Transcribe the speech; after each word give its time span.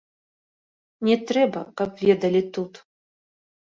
Не 1.09 1.15
трэба, 1.33 1.59
каб 1.83 2.03
ведалі 2.09 2.47
тут. 2.59 2.85